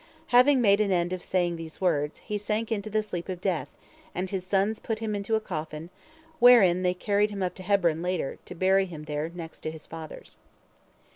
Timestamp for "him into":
4.97-5.35